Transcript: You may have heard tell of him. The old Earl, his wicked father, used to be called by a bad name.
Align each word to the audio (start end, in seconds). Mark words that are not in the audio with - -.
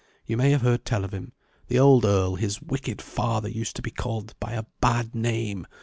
You 0.25 0.35
may 0.35 0.49
have 0.49 0.63
heard 0.63 0.83
tell 0.83 1.03
of 1.05 1.13
him. 1.13 1.31
The 1.67 1.77
old 1.77 2.05
Earl, 2.05 2.33
his 2.33 2.59
wicked 2.59 3.03
father, 3.03 3.47
used 3.47 3.75
to 3.75 3.83
be 3.83 3.91
called 3.91 4.33
by 4.39 4.53
a 4.53 4.65
bad 4.79 5.13
name. 5.13 5.67